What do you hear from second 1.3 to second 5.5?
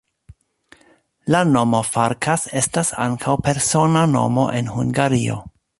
La nomo Farkas estas ankaŭ persona nomo en Hungario.